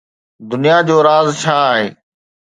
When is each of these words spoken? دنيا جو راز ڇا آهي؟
دنيا 0.51 0.77
جو 0.87 0.97
راز 1.07 1.27
ڇا 1.41 1.57
آهي؟ 1.71 1.87